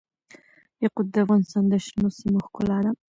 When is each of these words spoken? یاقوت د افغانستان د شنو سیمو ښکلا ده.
یاقوت 0.83 1.07
د 1.11 1.15
افغانستان 1.23 1.63
د 1.69 1.73
شنو 1.85 2.09
سیمو 2.17 2.39
ښکلا 2.45 2.77
ده. 2.85 2.91